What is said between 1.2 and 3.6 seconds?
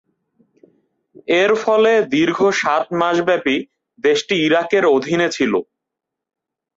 এর ফলে দীর্ঘ সাত মাসব্যাপী